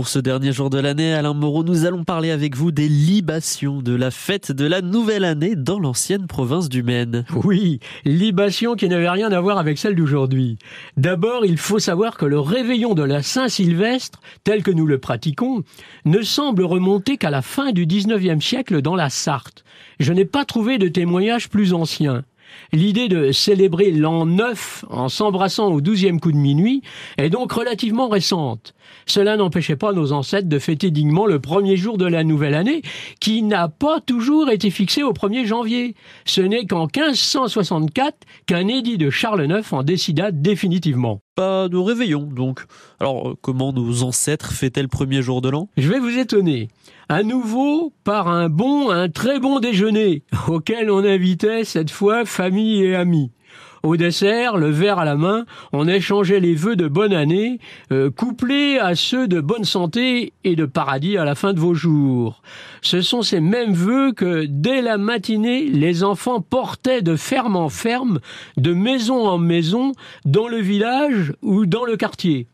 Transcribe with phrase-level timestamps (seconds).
[0.00, 3.82] Pour ce dernier jour de l'année, Alain Moreau, nous allons parler avec vous des libations
[3.82, 7.26] de la fête de la nouvelle année dans l'ancienne province du Maine.
[7.44, 10.56] Oui, libations qui n'avaient rien à voir avec celle d'aujourd'hui.
[10.96, 15.64] D'abord, il faut savoir que le réveillon de la Saint-Sylvestre, tel que nous le pratiquons,
[16.06, 19.64] ne semble remonter qu'à la fin du 19e siècle dans la Sarthe.
[19.98, 22.22] Je n'ai pas trouvé de témoignage plus ancien.
[22.72, 26.82] L'idée de célébrer l'an neuf en s'embrassant au douzième coup de minuit
[27.18, 28.74] est donc relativement récente.
[29.06, 32.82] Cela n'empêchait pas nos ancêtres de fêter dignement le premier jour de la nouvelle année,
[33.20, 35.94] qui n'a pas toujours été fixé au 1er janvier.
[36.24, 41.20] Ce n'est qu'en 1564 qu'un édit de Charles IX en décida définitivement.
[41.34, 42.64] Pas de réveillon, donc.
[42.98, 45.68] Alors, euh, comment nos ancêtres fêtaient le premier jour de l'an?
[45.76, 46.68] Je vais vous étonner.
[47.08, 52.82] À nouveau, par un bon, un très bon déjeuner, auquel on invitait cette fois famille
[52.84, 53.30] et amis.
[53.82, 57.58] Au dessert, le verre à la main, on échangeait les vœux de bonne année,
[57.92, 61.72] euh, couplés à ceux de bonne santé et de paradis à la fin de vos
[61.72, 62.42] jours.
[62.82, 67.70] Ce sont ces mêmes vœux que, dès la matinée, les enfants portaient de ferme en
[67.70, 68.20] ferme,
[68.58, 69.92] de maison en maison,
[70.26, 72.48] dans le village ou dans le quartier.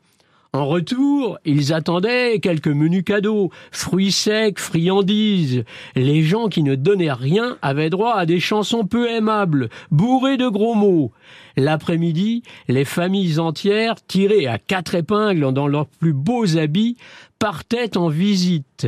[0.57, 5.65] En retour, ils attendaient quelques menus cadeaux, fruits secs, friandises.
[5.95, 10.49] Les gens qui ne donnaient rien avaient droit à des chansons peu aimables, bourrées de
[10.49, 11.13] gros mots.
[11.59, 16.97] L'après-midi, les familles entières, tirées à quatre épingles dans leurs plus beaux habits,
[17.39, 18.87] partaient en visite.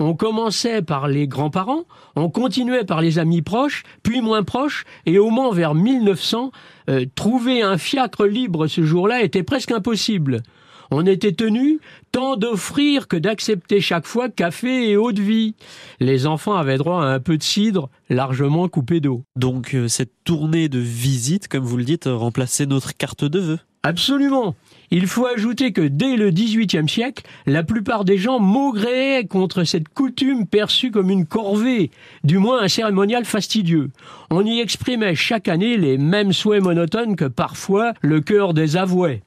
[0.00, 1.84] On commençait par les grands-parents,
[2.16, 6.52] on continuait par les amis proches, puis moins proches, et au moins vers 1900,
[6.90, 10.42] euh, trouver un fiacre libre ce jour-là était presque impossible
[10.90, 11.80] on était tenu
[12.12, 15.54] tant d'offrir que d'accepter chaque fois café et eau de vie.
[16.00, 19.24] Les enfants avaient droit à un peu de cidre largement coupé d'eau.
[19.36, 23.58] Donc euh, cette tournée de visite, comme vous le dites, remplaçait notre carte de vœux.
[23.82, 24.56] Absolument.
[24.90, 29.88] Il faut ajouter que dès le XVIIIe siècle, la plupart des gens maugréaient contre cette
[29.88, 31.90] coutume perçue comme une corvée,
[32.24, 33.90] du moins un cérémonial fastidieux.
[34.30, 39.22] On y exprimait chaque année les mêmes souhaits monotones que parfois le cœur des avoués.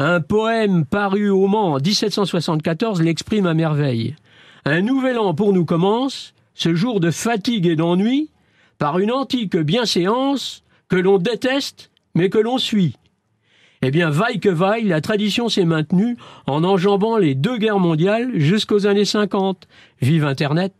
[0.00, 4.14] Un poème paru au Mans en 1774 l'exprime à merveille.
[4.64, 8.30] Un nouvel an pour nous commence, ce jour de fatigue et d'ennui,
[8.78, 12.94] par une antique bienséance que l'on déteste mais que l'on suit.
[13.82, 16.16] Eh bien, vaille que vaille, la tradition s'est maintenue
[16.46, 19.66] en enjambant les deux guerres mondiales jusqu'aux années 50.
[20.00, 20.74] Vive Internet